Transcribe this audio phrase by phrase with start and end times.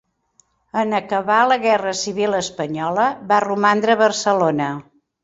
[0.83, 4.71] En acabar la guerra civil espanyola va romandre a Barcelona.